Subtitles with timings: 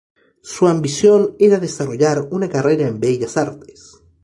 [0.41, 4.01] Su ambición era desarrollar una carrera en bellas artes.